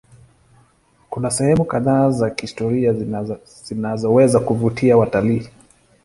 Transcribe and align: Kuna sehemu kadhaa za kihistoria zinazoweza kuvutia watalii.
Kuna 1.09 1.31
sehemu 1.31 1.65
kadhaa 1.65 2.11
za 2.11 2.29
kihistoria 2.29 2.93
zinazoweza 3.69 4.39
kuvutia 4.39 4.97
watalii. 4.97 5.47